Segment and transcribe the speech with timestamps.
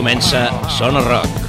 [0.00, 1.39] comença Sona Rock.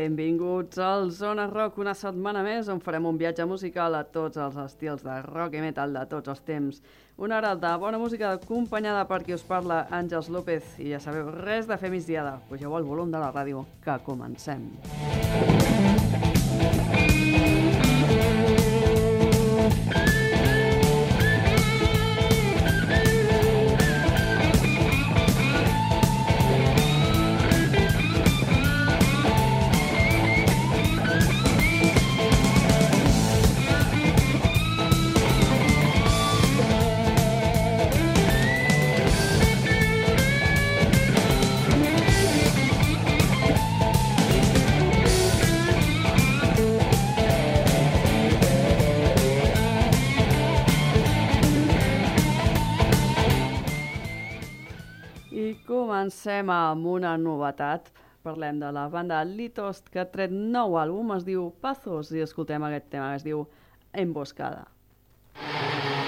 [0.00, 4.56] Benvinguts al Zona Rock, una setmana més on farem un viatge musical a tots els
[4.62, 6.78] estils de rock i metal de tots els temps.
[7.20, 11.28] Una hora de bona música acompanyada per qui us parla, Àngels López, i ja sabeu,
[11.44, 12.38] res de fer migdiada.
[12.48, 14.70] Pugeu el volum de la ràdio, que comencem.
[16.96, 16.99] I
[56.00, 57.90] comencem amb una novetat.
[58.24, 62.64] Parlem de la banda Litost, que ha tret nou àlbum, es diu Pazos, i escoltem
[62.64, 63.46] aquest tema que es diu
[63.92, 64.68] Emboscada.
[65.36, 65.99] Emboscada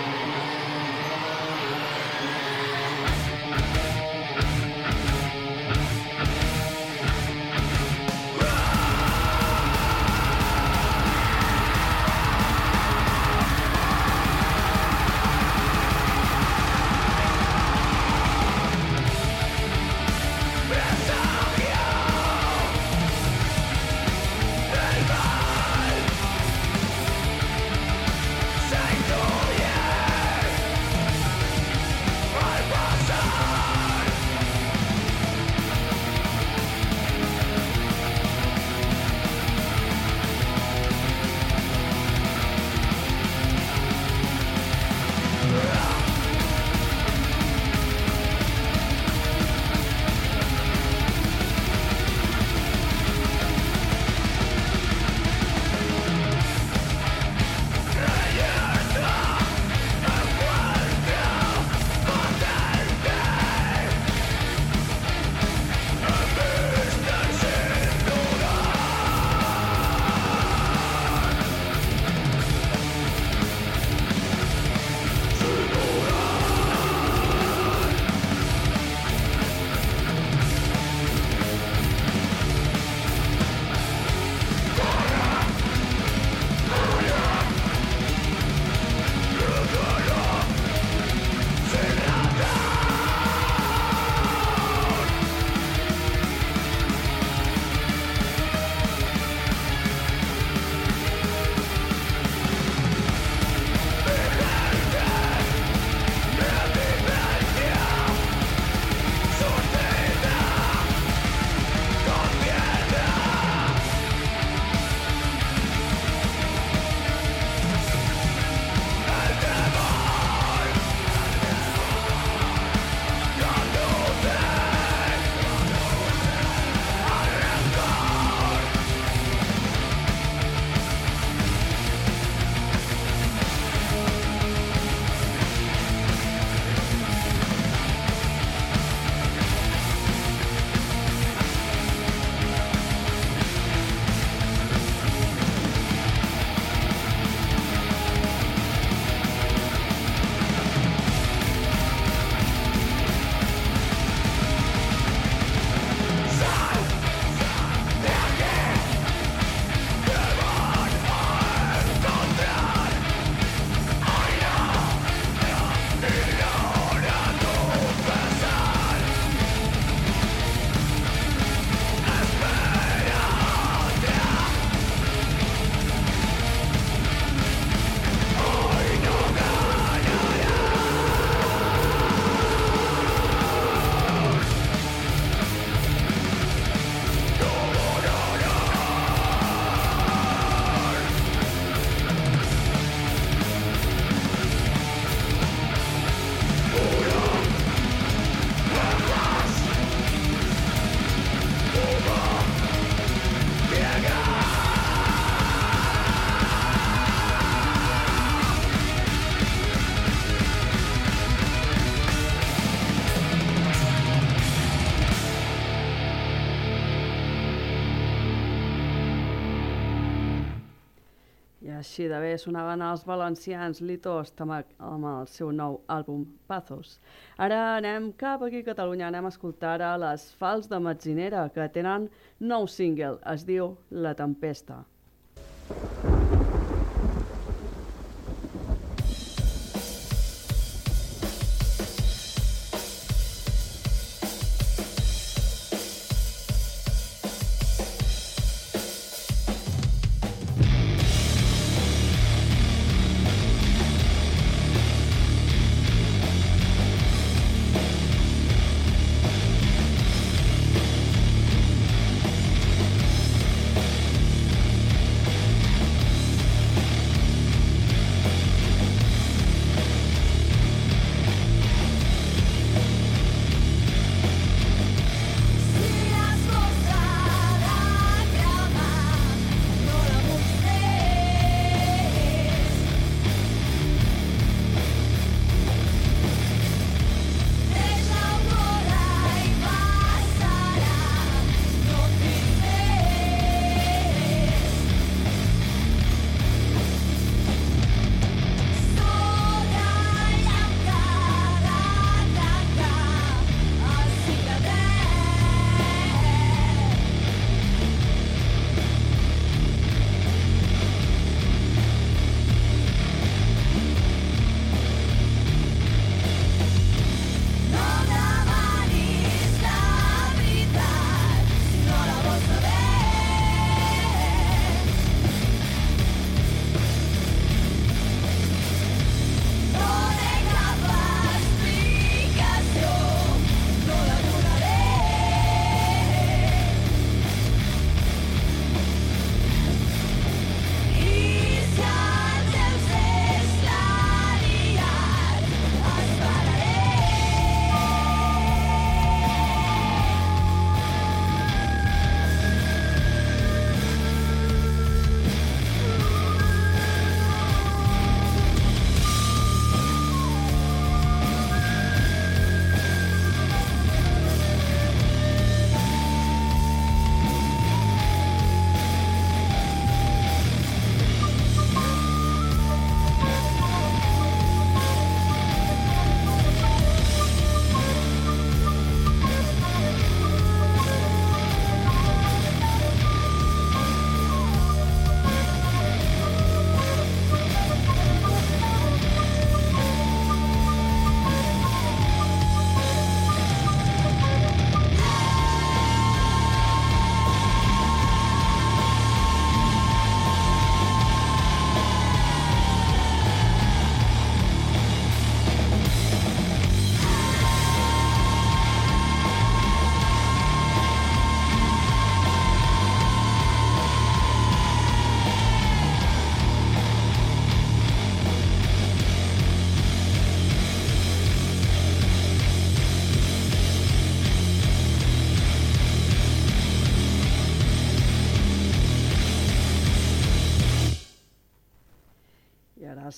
[221.92, 226.94] Així de bé sonaven els valencians Litos amb el seu nou àlbum Pathos.
[227.36, 231.68] Ara anem cap aquí a Catalunya, anem a escoltar a les Fals de Metzinera, que
[231.76, 232.08] tenen
[232.40, 234.80] nou single, es diu La Tempesta.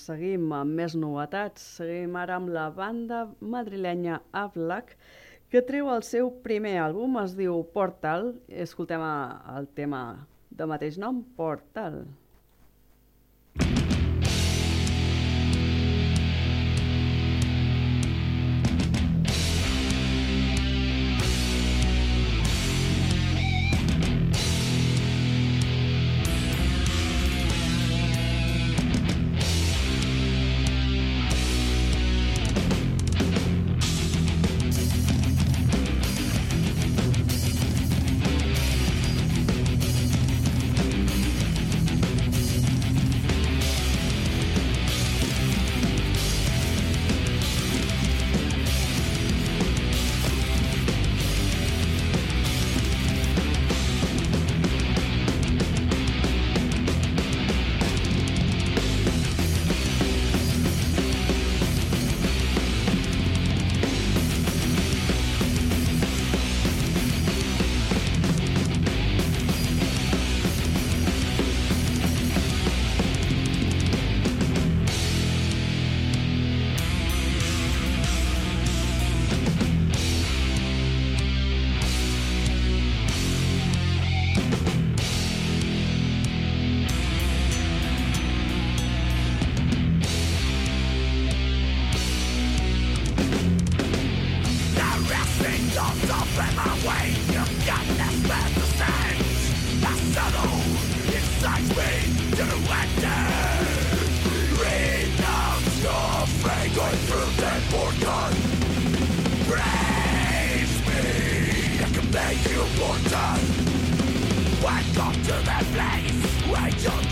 [0.06, 1.64] Seguim amb més novetats.
[1.78, 4.96] Seguim ara amb la banda madrilenya Avlac,
[5.50, 8.32] que treu el seu primer àlbum, es diu Portal.
[8.66, 9.04] Escoltem
[9.56, 10.04] el tema
[10.50, 12.04] de mateix nom, Portal.
[12.04, 12.23] Portal.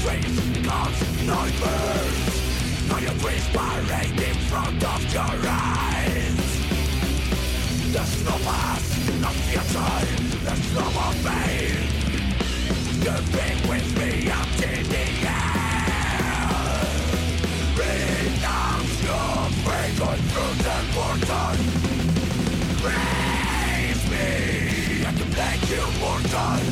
[0.03, 0.91] dreams, not
[1.27, 2.19] nightmares
[2.89, 6.43] Now your dreams parade in front of your eyes.
[7.93, 8.91] There's no past,
[9.21, 9.95] no future,
[10.45, 11.79] there's no more pain.
[13.05, 15.63] You've been with me up to the end
[17.79, 21.57] Renounce your faith, going through the portal.
[22.87, 24.27] Raise me,
[25.07, 26.72] I can make you mortal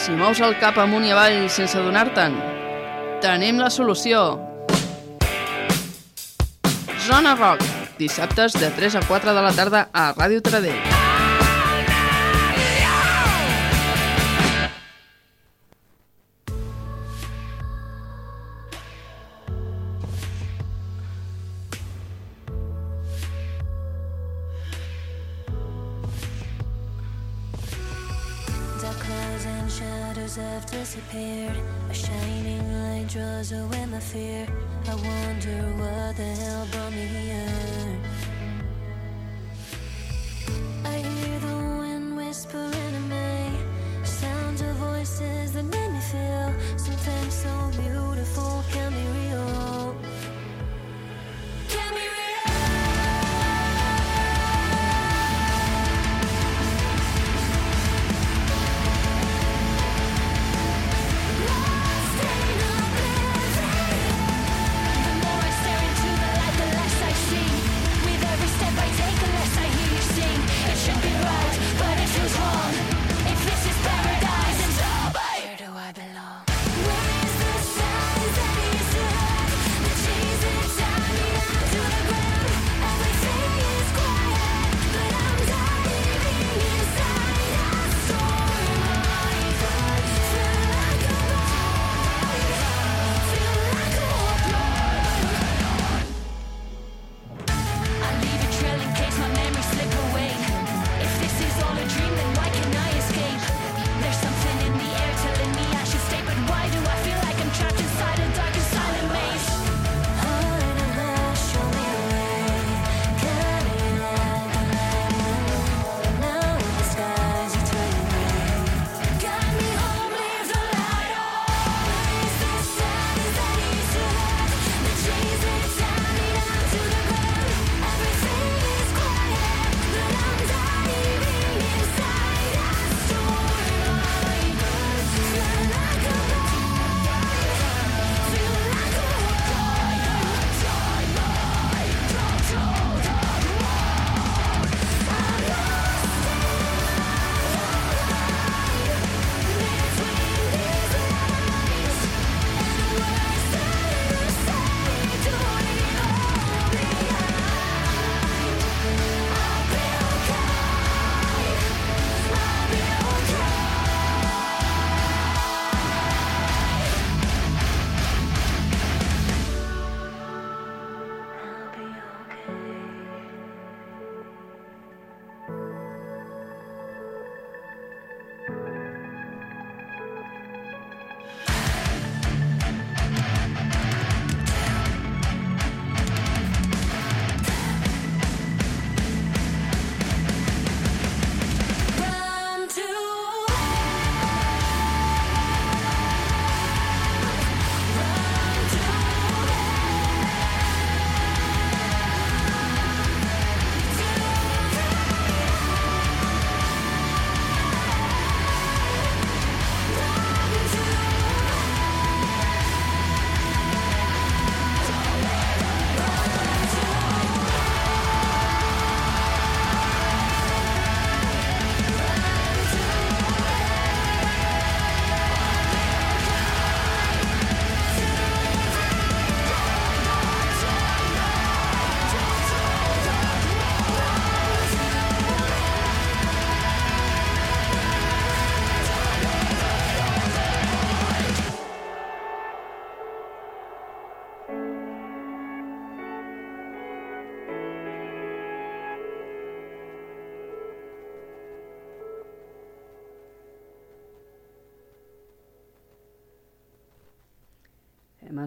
[0.00, 2.38] Si mous el cap amunt i avall sense adonar-te'n,
[3.20, 4.22] tenim la solució.
[7.04, 7.66] Zona Rock,
[8.00, 10.99] dissabtes de 3 a 4 de la tarda a Ràdio Tradell.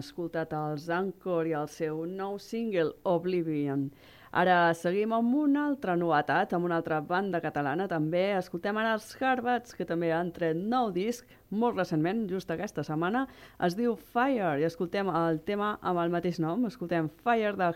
[0.04, 3.88] Escoltat els Anchor i el seu nou single, Oblivion.
[4.34, 8.24] Ara seguim amb una altra novetat, amb una altra banda catalana també.
[8.34, 13.28] Escoltem ara els Harbats, que també han tret nou disc, molt recentment, just aquesta setmana.
[13.62, 16.66] Es diu Fire i escoltem el tema amb el mateix nom.
[16.66, 17.74] Escoltem Fire de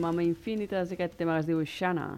[0.00, 0.16] Harbats.
[0.16, 2.08] Mama Infinitas i aquest tema que es diu Xana.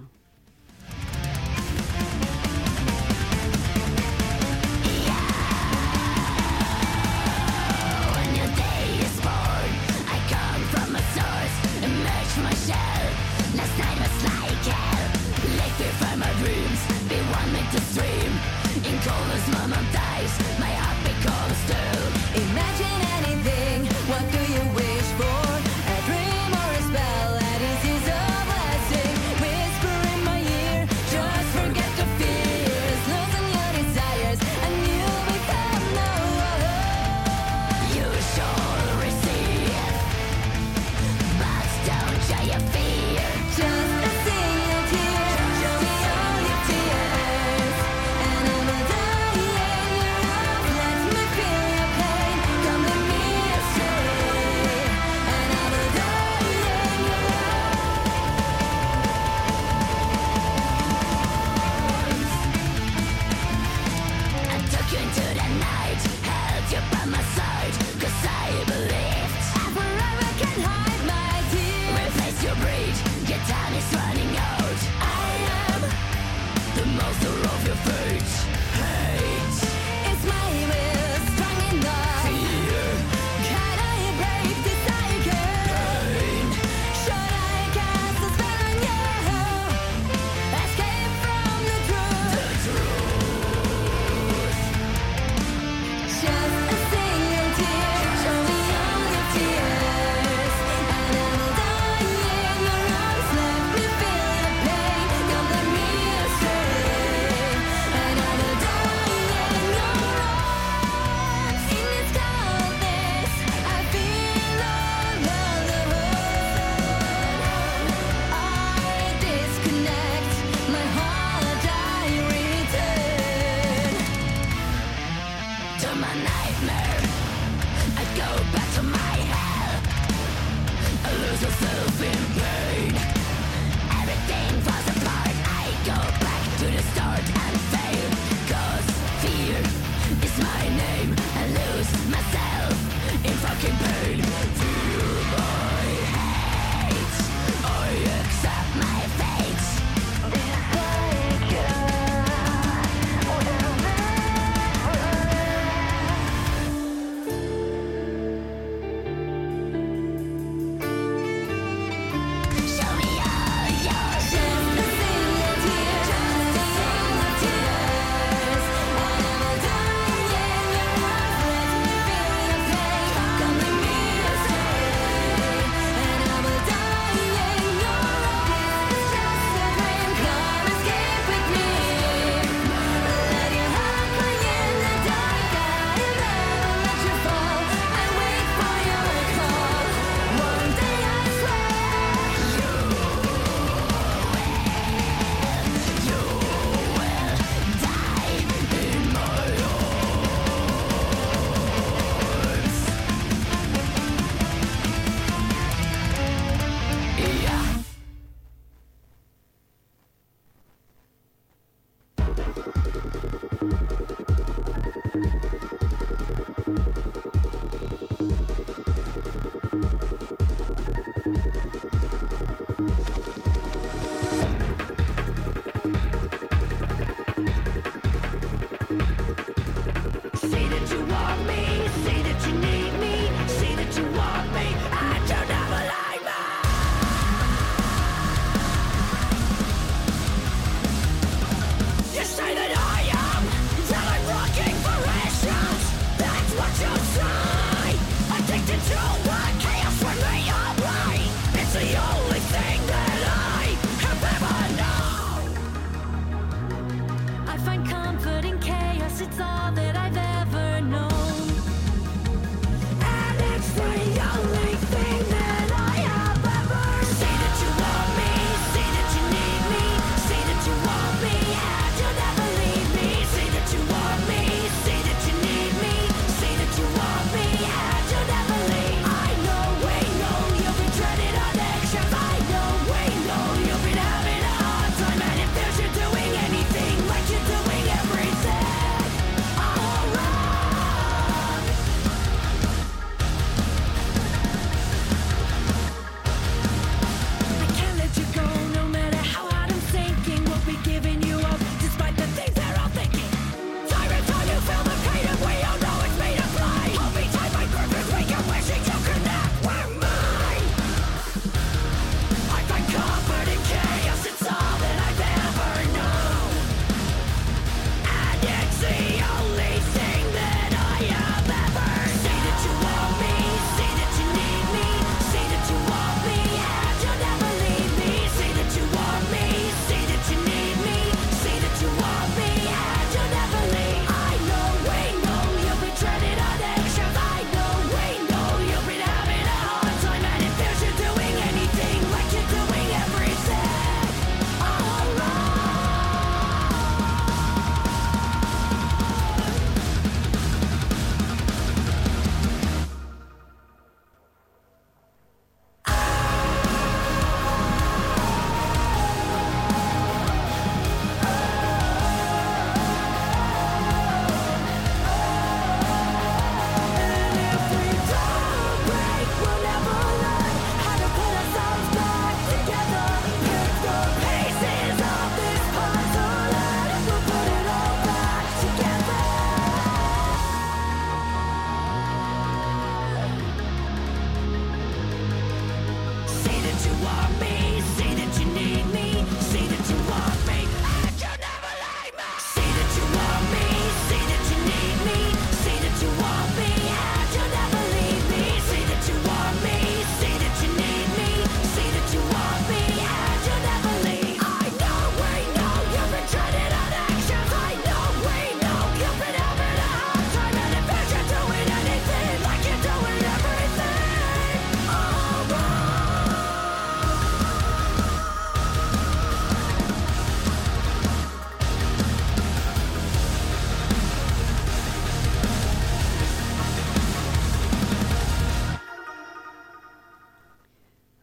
[20.23, 20.82] Whispering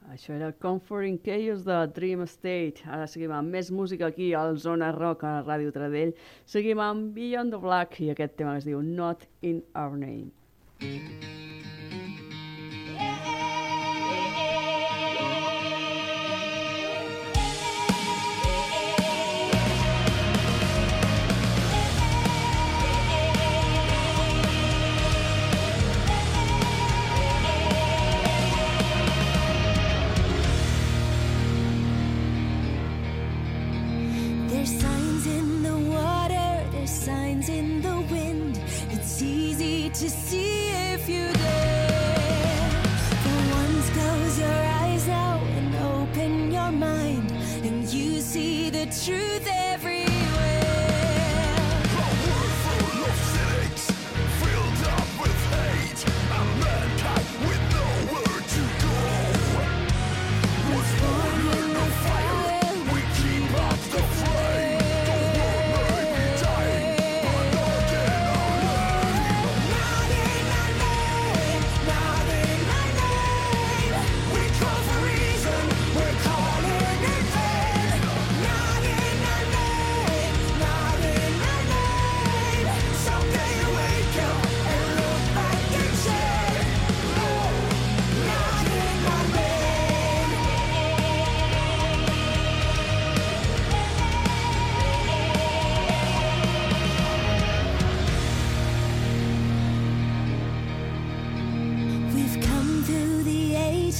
[0.09, 2.81] Això era Comforting Chaos de Dream State.
[2.89, 6.15] Ara seguim amb més música aquí al Zona Rock a Ràdio Tradell.
[6.49, 11.38] Seguim amb Beyond the Black i aquest tema es diu Not in Our Name.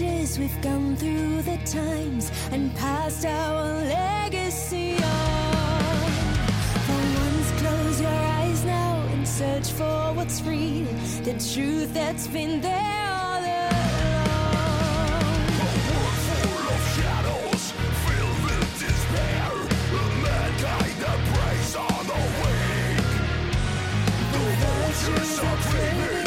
[0.02, 6.12] ages, we've gone through the times and passed our legacy on.
[6.86, 10.86] For once, close your eyes now and search for what's real,
[11.24, 13.80] the truth that's been there all along.
[15.60, 17.64] A world full of shadows,
[18.06, 19.52] filled with despair,
[19.92, 21.20] a mankind that
[21.76, 23.06] on the weak.
[24.32, 24.40] The
[25.44, 26.19] are.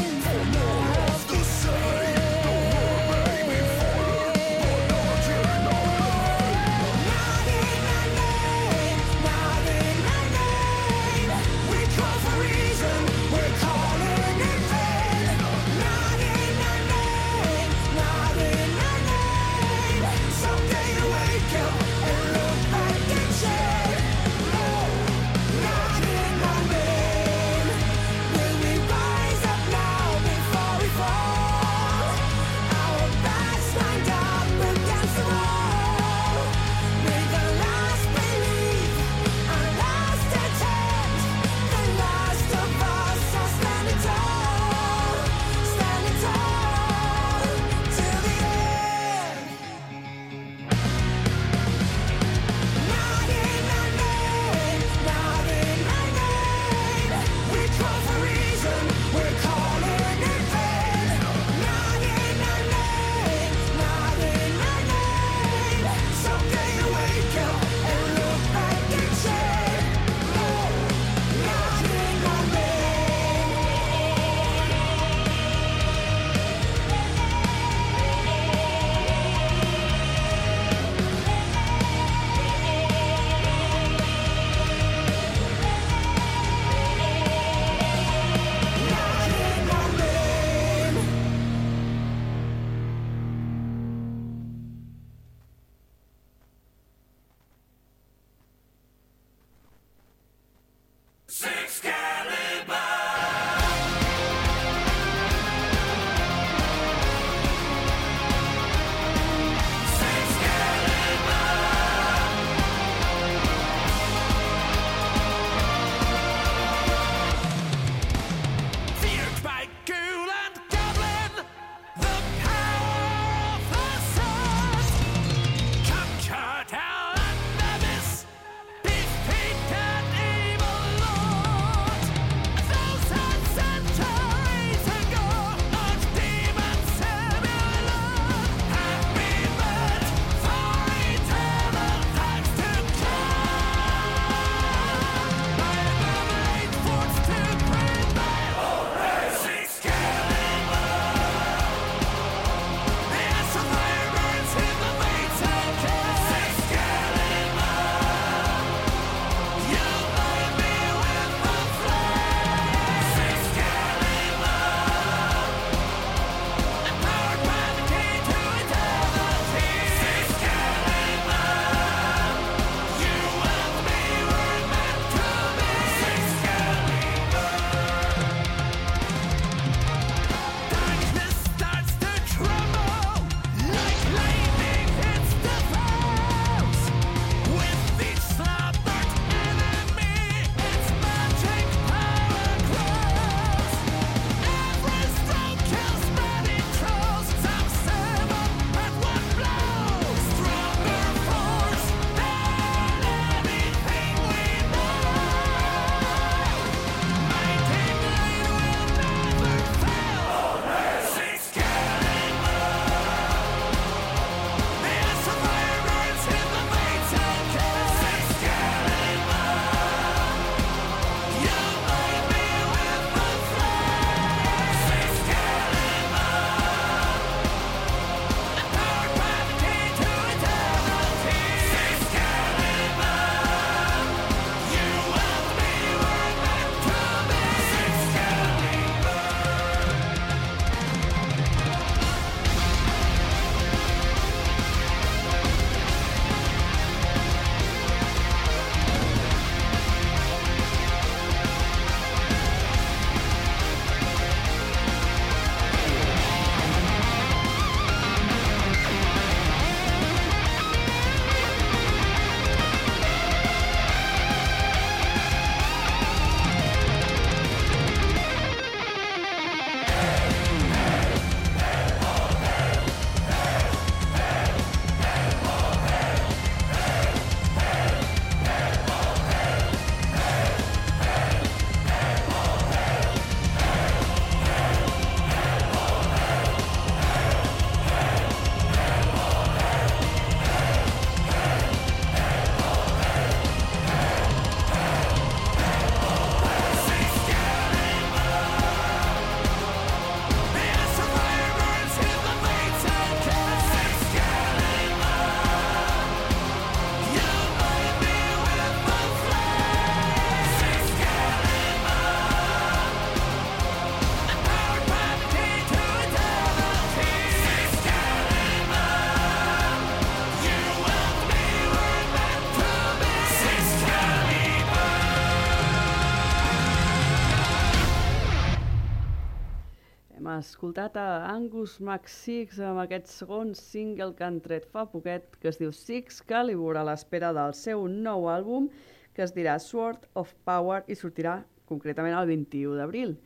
[330.39, 335.59] Escoltat a Angus McSix amb aquest segon single que han tret fa poquet, que es
[335.61, 338.69] diu Six Calibur, a l'espera del seu nou àlbum,
[339.17, 343.17] que es dirà Sword of Power i sortirà concretament el 21 d'abril.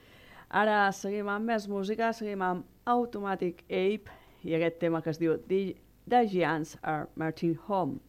[0.62, 4.14] Ara seguim amb més música, seguim amb Automatic Ape
[4.46, 8.05] i aquest tema que es diu The Giants Are Marching Home.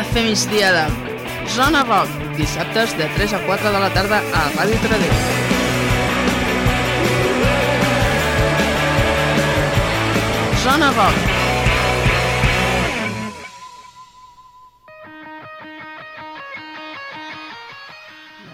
[0.00, 0.86] De fer migdiada.
[1.54, 5.12] Zona Rock, dissabtes de 3 a 4 de la tarda a Ràdio Tradeu.
[10.62, 11.18] Zona Rock.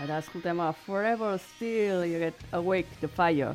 [0.03, 3.55] Ara escoltem a Forever Still i aquest Awake the Fire.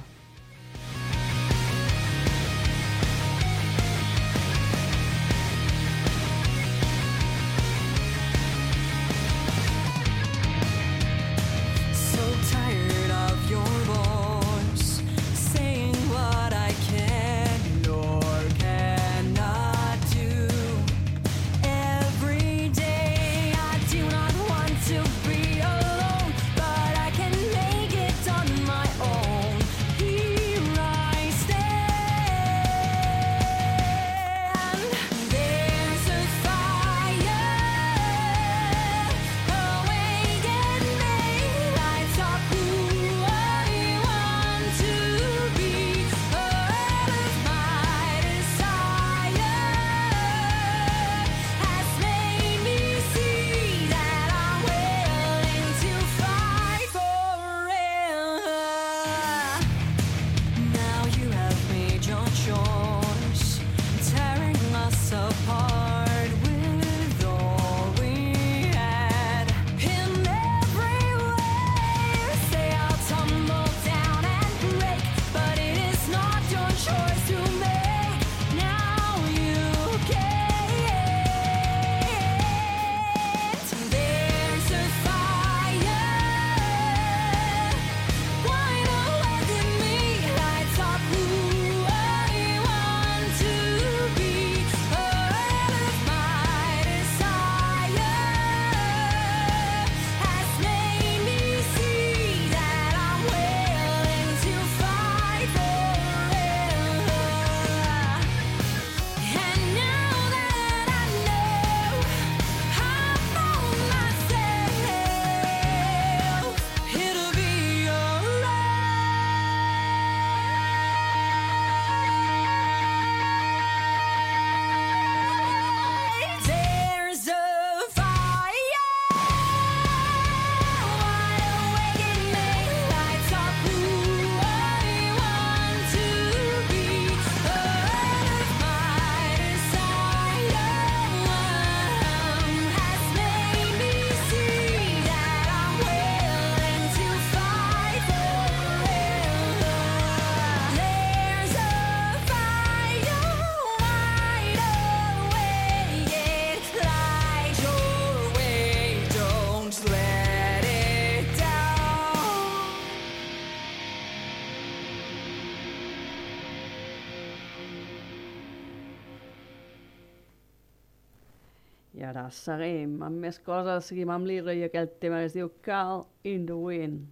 [172.34, 176.48] Seguim amb més coses, seguim amb l'Ira i aquell tema que es diu Call in
[176.48, 177.11] the Wind.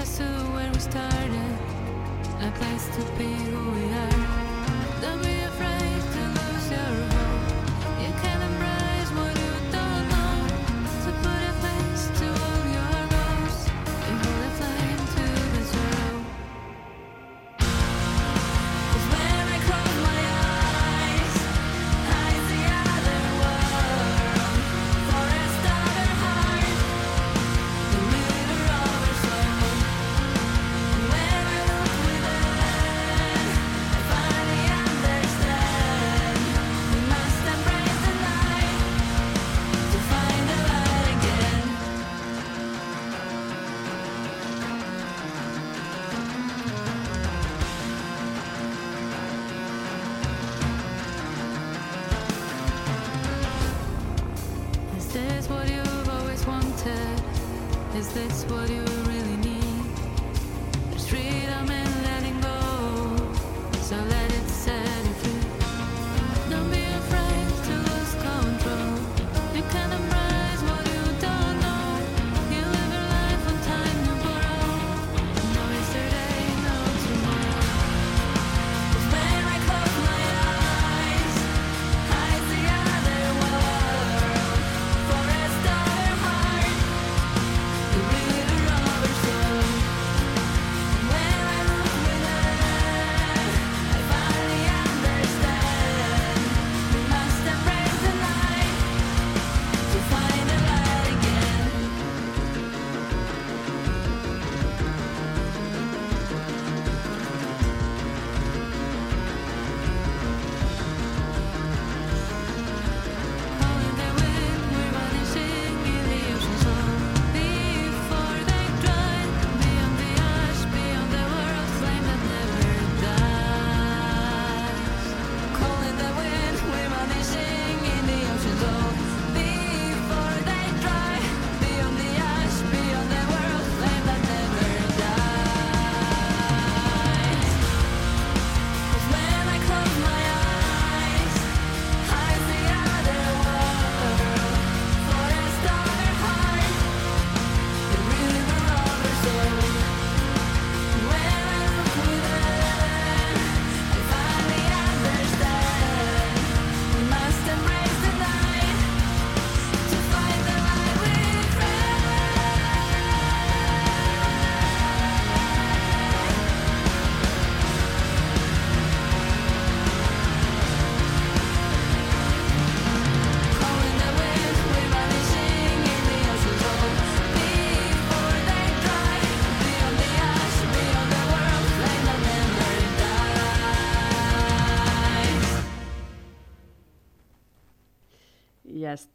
[0.00, 1.58] closer to where we started,
[2.40, 5.39] a place to be who we are.